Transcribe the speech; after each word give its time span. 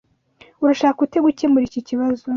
Urashaka 0.63 0.97
ute 1.05 1.17
gukemura 1.25 1.63
iki 1.69 1.81
kibazo? 1.87 2.25